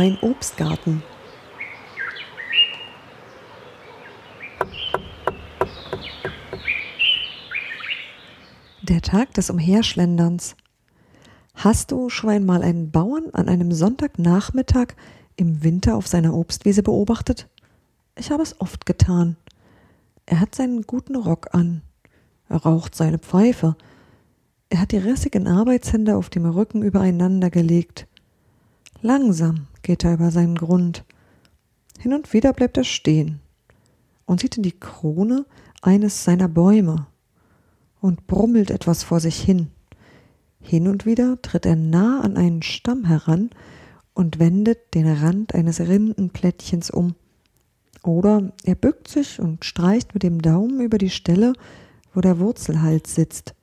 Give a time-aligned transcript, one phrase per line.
[0.00, 1.02] Mein Obstgarten.
[8.80, 10.56] Der Tag des Umherschlenderns.
[11.54, 14.94] Hast du schon einmal einen Bauern an einem Sonntagnachmittag
[15.36, 17.46] im Winter auf seiner Obstwiese beobachtet?
[18.16, 19.36] Ich habe es oft getan.
[20.24, 21.82] Er hat seinen guten Rock an.
[22.48, 23.76] Er raucht seine Pfeife.
[24.70, 28.06] Er hat die rissigen Arbeitshände auf dem Rücken übereinander gelegt.
[29.02, 31.04] Langsam geht er über seinen Grund.
[31.98, 33.40] Hin und wieder bleibt er stehen
[34.26, 35.44] und sieht in die Krone
[35.82, 37.06] eines seiner Bäume
[38.00, 39.68] und brummelt etwas vor sich hin.
[40.60, 43.50] Hin und wieder tritt er nah an einen Stamm heran
[44.14, 47.14] und wendet den Rand eines Rindenplättchens um.
[48.02, 51.52] Oder er bückt sich und streicht mit dem Daumen über die Stelle,
[52.14, 53.54] wo der Wurzelhals sitzt.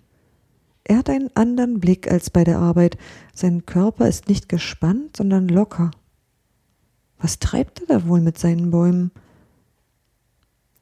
[0.84, 2.98] Er hat einen anderen Blick als bei der Arbeit.
[3.34, 5.92] Sein Körper ist nicht gespannt, sondern locker.
[7.20, 9.12] Was treibt er da wohl mit seinen Bäumen?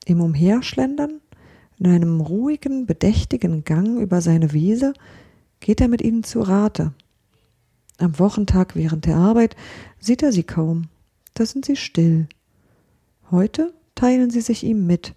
[0.05, 1.21] Im Umherschlendern,
[1.79, 4.93] in einem ruhigen, bedächtigen Gang über seine Wiese,
[5.59, 6.93] geht er mit ihnen zu Rate.
[7.97, 9.55] Am Wochentag während der Arbeit
[9.99, 10.89] sieht er sie kaum.
[11.33, 12.27] Da sind sie still.
[13.31, 15.13] Heute teilen sie sich ihm mit,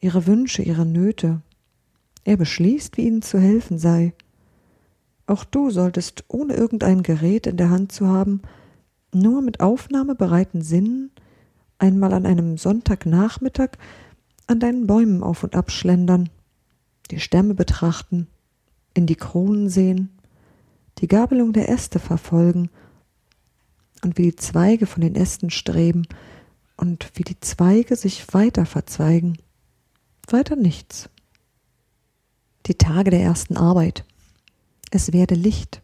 [0.00, 1.40] ihre Wünsche, ihre Nöte.
[2.24, 4.12] Er beschließt, wie ihnen zu helfen sei.
[5.26, 8.42] Auch du solltest, ohne irgendein Gerät in der Hand zu haben,
[9.18, 11.10] nur mit aufnahmebereiten Sinnen
[11.78, 13.70] einmal an einem Sonntagnachmittag
[14.46, 16.30] an deinen Bäumen auf und ab schlendern,
[17.10, 18.28] die Stämme betrachten,
[18.94, 20.10] in die Kronen sehen,
[20.98, 22.70] die Gabelung der Äste verfolgen
[24.02, 26.06] und wie die Zweige von den Ästen streben
[26.76, 29.38] und wie die Zweige sich weiter verzweigen.
[30.28, 31.08] Weiter nichts.
[32.66, 34.04] Die Tage der ersten Arbeit
[34.90, 35.82] es werde Licht.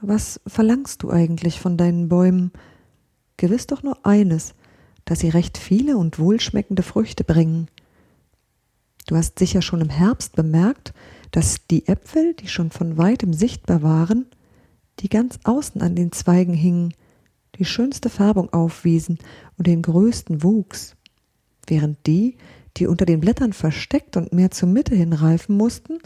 [0.00, 2.52] Was verlangst du eigentlich von deinen Bäumen?
[3.36, 4.54] Gewiss doch nur eines,
[5.04, 7.68] dass sie recht viele und wohlschmeckende Früchte bringen.
[9.08, 10.92] Du hast sicher schon im Herbst bemerkt,
[11.32, 14.26] dass die Äpfel, die schon von weitem sichtbar waren,
[15.00, 16.94] die ganz außen an den Zweigen hingen,
[17.56, 19.18] die schönste Färbung aufwiesen
[19.56, 20.94] und den größten Wuchs,
[21.66, 22.36] während die,
[22.76, 25.98] die unter den Blättern versteckt und mehr zur Mitte hin reifen mussten,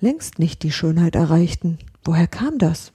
[0.00, 1.78] längst nicht die Schönheit erreichten.
[2.04, 2.92] Woher kam das?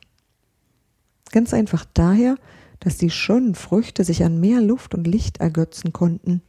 [1.35, 2.37] Ganz einfach daher,
[2.79, 6.41] dass die schönen Früchte sich an mehr Luft und Licht ergötzen konnten.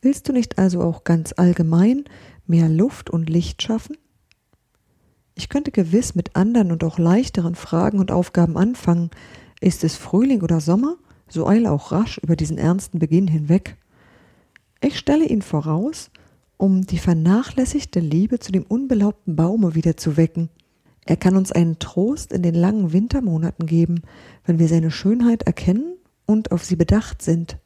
[0.00, 2.06] Willst du nicht also auch ganz allgemein
[2.44, 3.96] mehr Luft und Licht schaffen?
[5.36, 9.12] Ich könnte gewiss mit anderen und auch leichteren Fragen und Aufgaben anfangen.
[9.60, 10.96] Ist es Frühling oder Sommer?
[11.28, 13.76] So eile auch rasch über diesen ernsten Beginn hinweg.
[14.80, 16.10] Ich stelle ihn voraus
[16.56, 20.48] um die vernachlässigte Liebe zu dem unbelaubten Baume wieder zu wecken.
[21.04, 24.02] Er kann uns einen Trost in den langen Wintermonaten geben,
[24.44, 25.96] wenn wir seine Schönheit erkennen
[26.26, 27.58] und auf sie bedacht sind.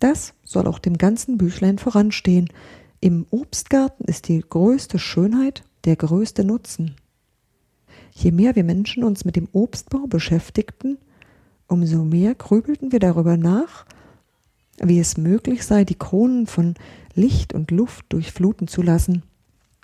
[0.00, 2.48] Das soll auch dem ganzen Büchlein voranstehen.
[3.00, 6.96] Im Obstgarten ist die größte Schönheit der größte Nutzen.
[8.12, 10.98] Je mehr wir Menschen uns mit dem Obstbau beschäftigten,
[11.66, 13.84] umso mehr grübelten wir darüber nach,
[14.80, 16.74] wie es möglich sei, die Kronen von
[17.14, 19.22] Licht und Luft durchfluten zu lassen.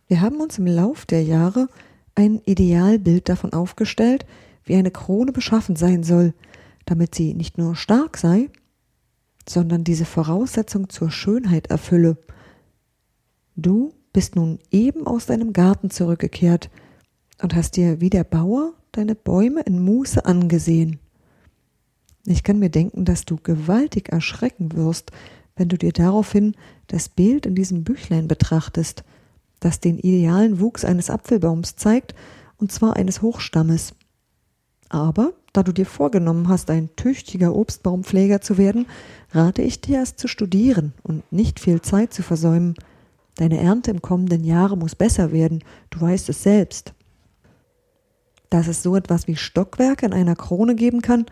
[0.07, 1.69] Wir haben uns im Lauf der Jahre
[2.15, 4.27] ein Idealbild davon aufgestellt,
[4.65, 6.35] wie eine Krone beschaffen sein soll,
[6.87, 8.49] damit sie nicht nur stark sei,
[9.49, 12.17] sondern diese Voraussetzung zur Schönheit erfülle.
[13.57, 16.71] Du bist nun eben aus deinem Garten zurückgekehrt
[17.43, 20.99] und hast dir wie der Bauer deine Bäume in Muße angesehen.
[22.27, 25.11] Ich kann mir denken, dass du gewaltig erschrecken wirst,
[25.57, 26.55] wenn du dir daraufhin
[26.87, 29.05] das Bild in diesem Büchlein betrachtest,
[29.61, 32.15] das den idealen Wuchs eines Apfelbaums zeigt,
[32.59, 33.95] und zwar eines Hochstammes.
[34.89, 38.87] Aber da du dir vorgenommen hast, ein tüchtiger Obstbaumpfleger zu werden,
[39.33, 42.75] rate ich dir, es zu studieren und nicht viel Zeit zu versäumen.
[43.37, 46.95] Deine Ernte im kommenden Jahre muss besser werden, du weißt es selbst.
[48.51, 51.27] Dass es so etwas wie Stockwerke in einer Krone geben kann,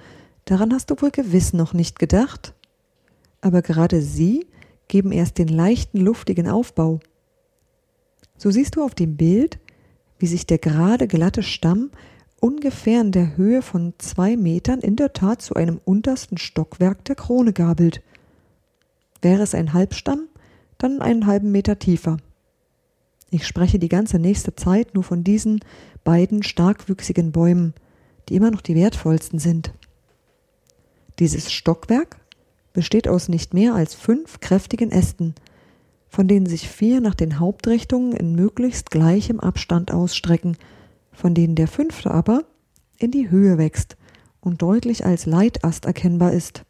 [0.45, 2.55] daran hast du wohl gewiss noch nicht gedacht
[3.41, 4.47] aber gerade sie
[4.89, 7.01] geben erst den leichten, luftigen Aufbau.
[8.39, 9.59] So siehst du auf dem Bild,
[10.19, 11.91] wie sich der gerade glatte Stamm
[12.41, 17.17] ungefähr in der Höhe von zwei Metern in der Tat zu einem untersten Stockwerk der
[17.17, 18.01] Krone gabelt.
[19.21, 20.29] Wäre es ein Halbstamm,
[20.79, 22.19] dann einen halben Meter tiefer.
[23.31, 25.61] Ich spreche die ganze nächste Zeit nur von diesen
[26.05, 27.75] beiden starkwüchsigen Bäumen,
[28.29, 29.75] die immer noch die wertvollsten sind.
[31.19, 32.21] Dieses Stockwerk
[32.73, 35.35] besteht aus nicht mehr als fünf kräftigen Ästen,
[36.09, 40.57] von denen sich vier nach den Hauptrichtungen in möglichst gleichem Abstand ausstrecken,
[41.13, 42.45] von denen der fünfte aber
[42.99, 43.97] in die Höhe wächst
[44.41, 46.65] und deutlich als Leitast erkennbar ist.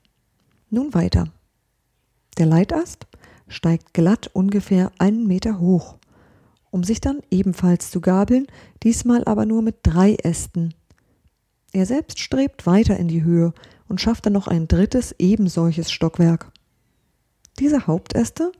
[0.70, 1.32] Nun weiter.
[2.36, 3.06] Der Leitast
[3.48, 5.96] steigt glatt ungefähr einen Meter hoch,
[6.70, 8.46] um sich dann ebenfalls zu gabeln,
[8.82, 10.74] diesmal aber nur mit drei Ästen.
[11.72, 13.52] Er selbst strebt weiter in die Höhe
[13.88, 16.52] und schafft dann noch ein drittes ebensolches Stockwerk.
[17.58, 18.52] Diese Hauptäste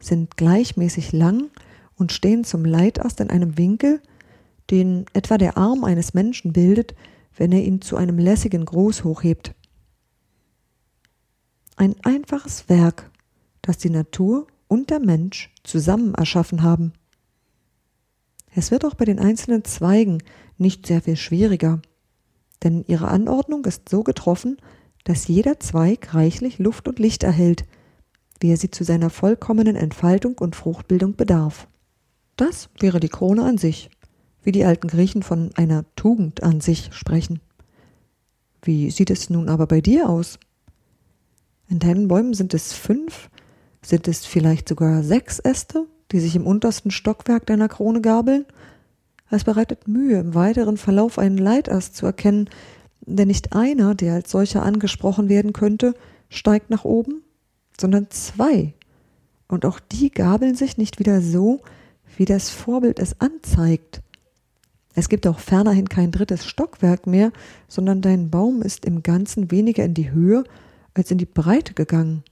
[0.00, 1.50] sind gleichmäßig lang
[1.96, 4.00] und stehen zum Leitast in einem Winkel,
[4.70, 6.94] den etwa der Arm eines Menschen bildet,
[7.36, 9.54] wenn er ihn zu einem lässigen Gruß hochhebt.
[11.76, 13.10] Ein einfaches Werk,
[13.62, 16.92] das die Natur und der Mensch zusammen erschaffen haben.
[18.54, 20.22] Es wird auch bei den einzelnen Zweigen
[20.58, 21.80] nicht sehr viel schwieriger,
[22.62, 24.58] denn ihre Anordnung ist so getroffen,
[25.04, 27.64] dass jeder Zweig reichlich Luft und Licht erhält,
[28.40, 31.68] wie er sie zu seiner vollkommenen Entfaltung und Fruchtbildung bedarf.
[32.36, 33.90] Das wäre die Krone an sich,
[34.42, 37.40] wie die alten Griechen von einer Tugend an sich sprechen.
[38.62, 40.38] Wie sieht es nun aber bei dir aus?
[41.68, 43.30] In deinen Bäumen sind es fünf,
[43.82, 48.46] sind es vielleicht sogar sechs Äste, die sich im untersten Stockwerk deiner Krone gabeln?
[49.30, 52.50] Es bereitet Mühe, im weiteren Verlauf einen Leitast zu erkennen,
[53.02, 55.94] denn nicht einer, der als solcher angesprochen werden könnte,
[56.28, 57.22] steigt nach oben,
[57.80, 58.74] sondern zwei.
[59.48, 61.60] Und auch die gabeln sich nicht wieder so,
[62.16, 64.02] wie das Vorbild es anzeigt.
[64.94, 67.32] Es gibt auch fernerhin kein drittes Stockwerk mehr,
[67.68, 70.44] sondern dein Baum ist im Ganzen weniger in die Höhe
[70.94, 72.22] als in die Breite gegangen,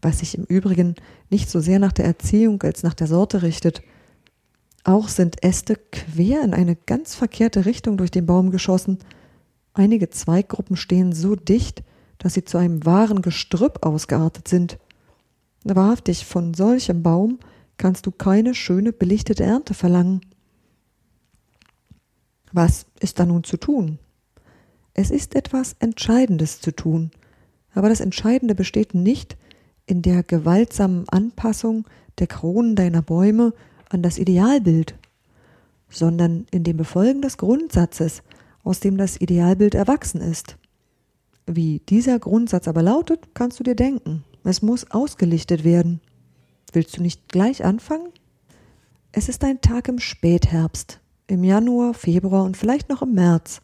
[0.00, 0.94] was sich im Übrigen
[1.30, 3.82] nicht so sehr nach der Erziehung als nach der Sorte richtet.
[4.84, 8.98] Auch sind Äste quer in eine ganz verkehrte Richtung durch den Baum geschossen.
[9.74, 11.82] Einige Zweiggruppen stehen so dicht,
[12.18, 14.78] dass sie zu einem wahren Gestrüpp ausgeartet sind.
[15.64, 17.38] Wahrhaftig, von solchem Baum
[17.76, 20.20] kannst du keine schöne belichtete Ernte verlangen.
[22.52, 23.98] Was ist da nun zu tun?
[24.94, 27.10] Es ist etwas Entscheidendes zu tun,
[27.74, 29.36] aber das Entscheidende besteht nicht
[29.86, 31.84] in der gewaltsamen Anpassung
[32.18, 33.52] der Kronen deiner Bäume
[33.90, 34.94] an das Idealbild,
[35.88, 38.22] sondern in dem Befolgen des Grundsatzes,
[38.64, 40.56] aus dem das Idealbild erwachsen ist.
[41.50, 44.22] Wie dieser Grundsatz aber lautet, kannst du dir denken.
[44.44, 46.02] Es muss ausgelichtet werden.
[46.72, 48.10] Willst du nicht gleich anfangen?
[49.12, 53.62] Es ist ein Tag im Spätherbst, im Januar, Februar und vielleicht noch im März.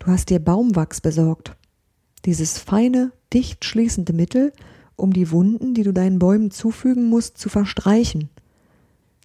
[0.00, 1.56] Du hast dir Baumwachs besorgt.
[2.24, 4.52] Dieses feine, dicht schließende Mittel,
[4.96, 8.30] um die Wunden, die du deinen Bäumen zufügen musst, zu verstreichen.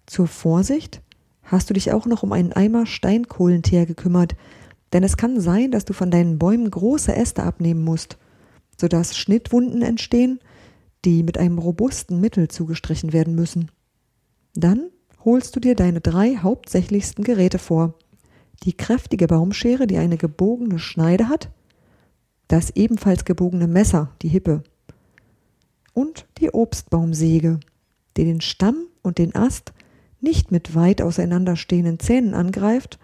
[0.06, 1.00] Zur Vorsicht
[1.42, 4.36] hast du dich auch noch um einen Eimer Steinkohlenteer gekümmert,
[4.92, 8.18] denn es kann sein, dass du von deinen Bäumen große Äste abnehmen musst,
[8.78, 10.40] sodass Schnittwunden entstehen,
[11.04, 13.70] die mit einem robusten Mittel zugestrichen werden müssen.
[14.54, 14.90] Dann
[15.24, 17.94] holst du dir deine drei hauptsächlichsten Geräte vor.
[18.64, 21.50] Die kräftige Baumschere, die eine gebogene Schneide hat,
[22.48, 24.62] das ebenfalls gebogene Messer, die Hippe,
[25.94, 27.60] und die Obstbaumsäge,
[28.16, 29.72] die den Stamm und den Ast
[30.20, 32.98] nicht mit weit auseinanderstehenden Zähnen angreift,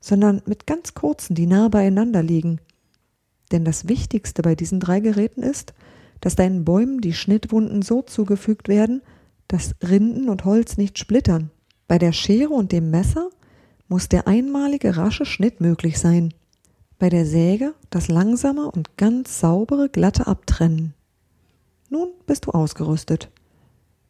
[0.00, 2.60] sondern mit ganz kurzen, die nah beieinander liegen.
[3.52, 5.74] Denn das Wichtigste bei diesen drei Geräten ist,
[6.20, 9.02] dass deinen Bäumen die Schnittwunden so zugefügt werden,
[9.48, 11.50] dass Rinden und Holz nicht splittern.
[11.88, 13.30] Bei der Schere und dem Messer
[13.88, 16.34] muss der einmalige rasche Schnitt möglich sein.
[16.98, 20.94] Bei der Säge das langsame und ganz saubere glatte Abtrennen.
[21.90, 23.30] Nun bist du ausgerüstet.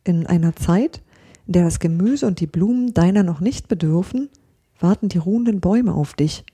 [0.04, 1.02] In einer Zeit,
[1.46, 4.30] in der das Gemüse und die Blumen deiner noch nicht bedürfen,
[4.80, 6.44] warten die ruhenden Bäume auf dich.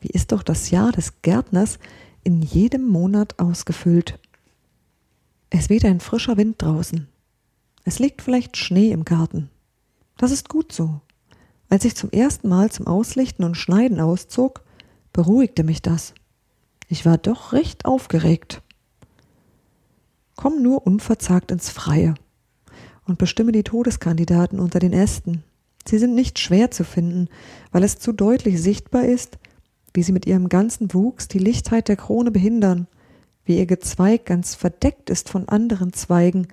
[0.00, 1.78] Wie ist doch das Jahr des Gärtners
[2.24, 4.18] in jedem Monat ausgefüllt.
[5.50, 7.08] Es weht ein frischer Wind draußen.
[7.84, 9.50] Es liegt vielleicht Schnee im Garten.
[10.16, 11.00] Das ist gut so.
[11.68, 14.62] Als ich zum ersten Mal zum Auslichten und Schneiden auszog,
[15.12, 16.14] beruhigte mich das.
[16.88, 18.62] Ich war doch recht aufgeregt.
[20.36, 22.14] Komm nur unverzagt ins Freie
[23.06, 25.42] und bestimme die Todeskandidaten unter den Ästen.
[25.86, 27.28] Sie sind nicht schwer zu finden,
[27.70, 29.38] weil es zu deutlich sichtbar ist,
[29.94, 32.86] wie sie mit ihrem ganzen Wuchs die Lichtheit der Krone behindern,
[33.44, 36.48] wie ihr Gezweig ganz verdeckt ist von anderen Zweigen,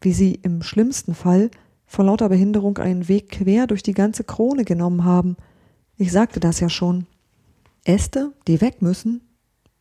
[0.00, 1.50] wie sie im schlimmsten Fall
[1.86, 5.36] vor lauter Behinderung einen Weg quer durch die ganze Krone genommen haben.
[5.96, 7.06] Ich sagte das ja schon.
[7.84, 9.22] Äste, die weg müssen,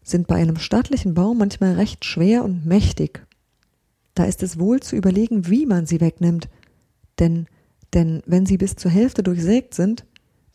[0.02, 3.26] sind bei einem stattlichen Baum manchmal recht schwer und mächtig.
[4.16, 6.50] Da ist es wohl zu überlegen, wie man sie wegnimmt,
[7.20, 7.48] denn,
[7.94, 10.06] denn wenn sie bis zur Hälfte durchsägt sind,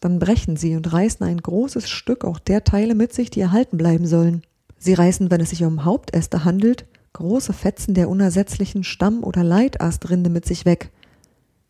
[0.00, 3.76] dann brechen sie und reißen ein großes Stück auch der Teile mit sich, die erhalten
[3.76, 4.42] bleiben sollen.
[4.78, 10.30] Sie reißen, wenn es sich um Hauptäste handelt, große Fetzen der unersetzlichen Stamm- oder Leitastrinde
[10.30, 10.90] mit sich weg,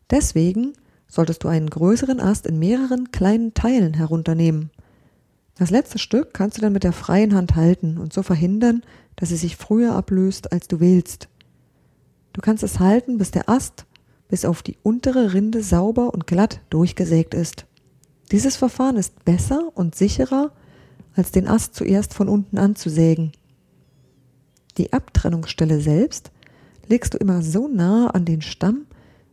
[0.09, 0.73] Deswegen
[1.07, 4.69] solltest du einen größeren Ast in mehreren kleinen Teilen herunternehmen.
[5.57, 8.83] Das letzte Stück kannst du dann mit der freien Hand halten und so verhindern,
[9.15, 11.29] dass es sich früher ablöst, als du willst.
[12.33, 13.85] Du kannst es halten, bis der Ast
[14.27, 17.65] bis auf die untere Rinde sauber und glatt durchgesägt ist.
[18.31, 20.51] Dieses Verfahren ist besser und sicherer,
[21.15, 23.31] als den Ast zuerst von unten anzusägen.
[24.77, 26.31] Die Abtrennungsstelle selbst
[26.87, 28.85] legst du immer so nah an den Stamm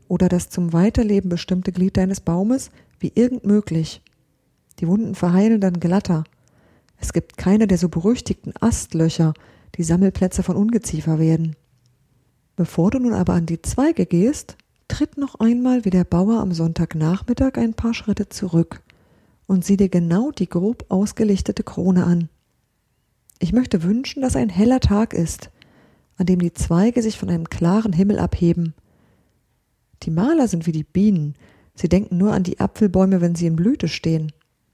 [0.09, 2.71] oder das zum Weiterleben bestimmte Glied deines Baumes
[3.01, 4.03] wie irgend möglich.
[4.79, 6.25] Die Wunden verheilen dann glatter.
[6.99, 9.35] Es gibt keine der so berüchtigten Astlöcher,
[9.77, 11.57] die Sammelplätze von Ungeziefer werden.
[12.57, 14.57] Bevor du nun aber an die Zweige gehst,
[14.93, 18.83] tritt noch einmal wie der Bauer am Sonntagnachmittag ein paar Schritte zurück
[19.47, 22.29] und sieh dir genau die grob ausgelichtete Krone an.
[23.39, 25.51] Ich möchte wünschen, dass ein heller Tag ist,
[26.19, 28.75] an dem die Zweige sich von einem klaren Himmel abheben.
[30.03, 31.37] Die Maler sind wie die Bienen,
[31.75, 34.31] sie denken nur an die Apfelbäume, wenn sie in Blüte stehen.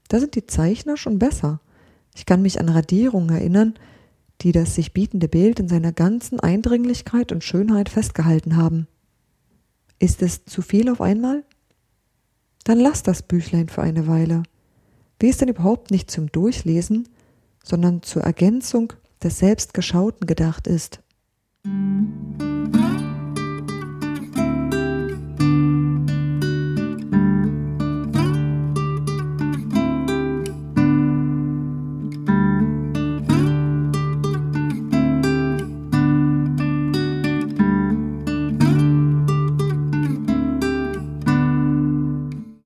[0.09, 1.61] Da sind die Zeichner schon besser.
[2.13, 3.75] Ich kann mich an Radierungen erinnern,
[4.41, 8.89] die das sich bietende Bild in seiner ganzen Eindringlichkeit und Schönheit festgehalten haben.
[9.99, 11.43] Ist es zu viel auf einmal?
[12.63, 14.43] Dann lass das Büchlein für eine Weile.
[15.19, 17.09] Wie es denn überhaupt nicht zum Durchlesen,
[17.63, 21.01] sondern zur Ergänzung des Selbstgeschauten gedacht ist.